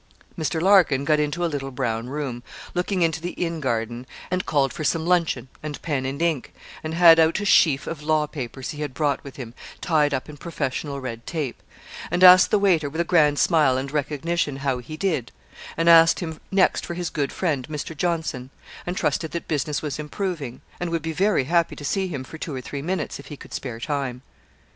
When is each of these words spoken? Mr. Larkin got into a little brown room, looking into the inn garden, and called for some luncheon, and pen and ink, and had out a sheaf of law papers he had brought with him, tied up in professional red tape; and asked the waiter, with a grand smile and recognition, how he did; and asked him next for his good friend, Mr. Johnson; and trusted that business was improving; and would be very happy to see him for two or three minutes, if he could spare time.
Mr. 0.35 0.59
Larkin 0.59 1.05
got 1.05 1.19
into 1.19 1.45
a 1.45 1.45
little 1.45 1.69
brown 1.69 2.09
room, 2.09 2.41
looking 2.73 3.03
into 3.03 3.21
the 3.21 3.33
inn 3.33 3.59
garden, 3.59 4.07
and 4.31 4.47
called 4.47 4.73
for 4.73 4.83
some 4.83 5.05
luncheon, 5.05 5.47
and 5.61 5.79
pen 5.83 6.07
and 6.07 6.19
ink, 6.23 6.55
and 6.83 6.95
had 6.95 7.19
out 7.19 7.39
a 7.39 7.45
sheaf 7.45 7.85
of 7.85 8.01
law 8.01 8.25
papers 8.25 8.71
he 8.71 8.81
had 8.81 8.95
brought 8.95 9.23
with 9.23 9.35
him, 9.35 9.53
tied 9.79 10.11
up 10.11 10.27
in 10.27 10.37
professional 10.37 10.99
red 10.99 11.27
tape; 11.27 11.61
and 12.09 12.23
asked 12.23 12.49
the 12.49 12.57
waiter, 12.57 12.89
with 12.89 12.99
a 12.99 13.03
grand 13.03 13.37
smile 13.37 13.77
and 13.77 13.91
recognition, 13.91 14.55
how 14.55 14.79
he 14.79 14.97
did; 14.97 15.31
and 15.77 15.87
asked 15.87 16.19
him 16.19 16.39
next 16.49 16.83
for 16.83 16.95
his 16.95 17.11
good 17.11 17.31
friend, 17.31 17.67
Mr. 17.69 17.95
Johnson; 17.95 18.49
and 18.87 18.97
trusted 18.97 19.29
that 19.33 19.47
business 19.47 19.83
was 19.83 19.99
improving; 19.99 20.61
and 20.79 20.89
would 20.89 21.03
be 21.03 21.13
very 21.13 21.43
happy 21.43 21.75
to 21.75 21.85
see 21.85 22.07
him 22.07 22.23
for 22.23 22.39
two 22.39 22.55
or 22.55 22.59
three 22.61 22.81
minutes, 22.81 23.19
if 23.19 23.27
he 23.27 23.37
could 23.37 23.53
spare 23.53 23.79
time. 23.79 24.23